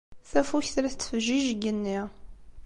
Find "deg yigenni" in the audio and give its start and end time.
1.41-1.99